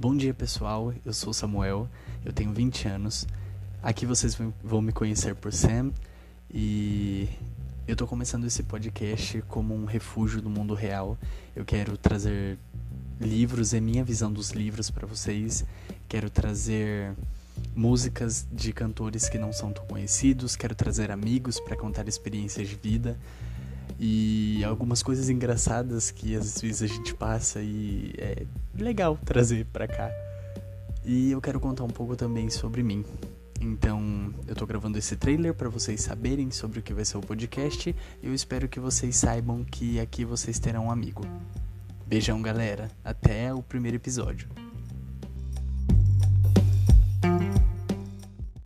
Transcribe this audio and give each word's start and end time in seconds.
Bom 0.00 0.16
dia, 0.16 0.32
pessoal. 0.32 0.94
Eu 1.04 1.12
sou 1.12 1.30
Samuel, 1.30 1.86
eu 2.24 2.32
tenho 2.32 2.54
20 2.54 2.88
anos. 2.88 3.26
Aqui 3.82 4.06
vocês 4.06 4.34
vão 4.64 4.80
me 4.80 4.92
conhecer 4.92 5.34
por 5.34 5.52
Sam 5.52 5.92
e 6.50 7.28
eu 7.86 7.94
tô 7.94 8.06
começando 8.06 8.46
esse 8.46 8.62
podcast 8.62 9.42
como 9.42 9.74
um 9.74 9.84
refúgio 9.84 10.40
do 10.40 10.48
mundo 10.48 10.72
real. 10.72 11.18
Eu 11.54 11.66
quero 11.66 11.98
trazer 11.98 12.58
livros 13.20 13.74
e 13.74 13.80
minha 13.82 14.02
visão 14.02 14.32
dos 14.32 14.52
livros 14.52 14.90
para 14.90 15.06
vocês. 15.06 15.66
Quero 16.08 16.30
trazer 16.30 17.12
músicas 17.76 18.48
de 18.50 18.72
cantores 18.72 19.28
que 19.28 19.36
não 19.36 19.52
são 19.52 19.70
tão 19.70 19.84
conhecidos, 19.84 20.56
quero 20.56 20.74
trazer 20.74 21.10
amigos 21.10 21.60
para 21.60 21.76
contar 21.76 22.08
experiências 22.08 22.70
de 22.70 22.74
vida 22.74 23.18
e 24.02 24.64
algumas 24.64 25.02
coisas 25.02 25.28
engraçadas 25.28 26.10
que 26.10 26.34
às 26.34 26.58
vezes 26.58 26.82
a 26.82 26.86
gente 26.86 27.14
passa 27.14 27.60
e 27.60 28.14
é 28.16 28.46
legal 28.74 29.18
trazer 29.26 29.66
para 29.66 29.86
cá. 29.86 30.10
E 31.04 31.30
eu 31.30 31.40
quero 31.40 31.60
contar 31.60 31.84
um 31.84 31.88
pouco 31.88 32.16
também 32.16 32.48
sobre 32.48 32.82
mim. 32.82 33.04
Então, 33.60 34.32
eu 34.46 34.54
tô 34.54 34.66
gravando 34.66 34.96
esse 34.96 35.16
trailer 35.16 35.52
para 35.52 35.68
vocês 35.68 36.00
saberem 36.00 36.50
sobre 36.50 36.78
o 36.78 36.82
que 36.82 36.94
vai 36.94 37.04
ser 37.04 37.18
o 37.18 37.20
podcast 37.20 37.94
e 38.22 38.26
eu 38.26 38.32
espero 38.32 38.66
que 38.66 38.80
vocês 38.80 39.16
saibam 39.16 39.62
que 39.64 40.00
aqui 40.00 40.24
vocês 40.24 40.58
terão 40.58 40.86
um 40.86 40.90
amigo. 40.90 41.22
Beijão, 42.06 42.40
galera. 42.40 42.90
Até 43.04 43.52
o 43.52 43.62
primeiro 43.62 43.98
episódio. 43.98 44.48